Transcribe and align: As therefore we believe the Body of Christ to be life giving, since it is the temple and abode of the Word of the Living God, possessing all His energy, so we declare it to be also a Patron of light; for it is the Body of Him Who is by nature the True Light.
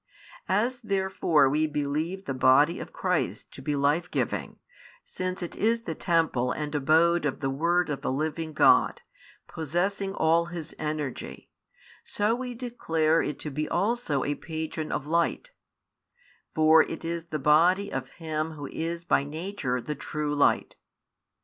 As 0.49 0.79
therefore 0.83 1.47
we 1.47 1.67
believe 1.67 2.25
the 2.25 2.33
Body 2.33 2.79
of 2.79 2.91
Christ 2.91 3.51
to 3.51 3.61
be 3.61 3.75
life 3.75 4.09
giving, 4.09 4.57
since 5.03 5.43
it 5.43 5.55
is 5.55 5.81
the 5.81 5.93
temple 5.93 6.51
and 6.51 6.73
abode 6.73 7.23
of 7.23 7.39
the 7.39 7.51
Word 7.51 7.87
of 7.91 8.01
the 8.01 8.11
Living 8.11 8.51
God, 8.51 9.01
possessing 9.45 10.15
all 10.15 10.45
His 10.45 10.73
energy, 10.79 11.51
so 12.03 12.33
we 12.33 12.55
declare 12.55 13.21
it 13.21 13.37
to 13.41 13.51
be 13.51 13.69
also 13.69 14.23
a 14.23 14.33
Patron 14.33 14.91
of 14.91 15.05
light; 15.05 15.51
for 16.55 16.81
it 16.81 17.05
is 17.05 17.25
the 17.25 17.37
Body 17.37 17.91
of 17.93 18.09
Him 18.13 18.53
Who 18.53 18.65
is 18.71 19.03
by 19.05 19.23
nature 19.23 19.79
the 19.79 19.93
True 19.93 20.33
Light. 20.33 20.77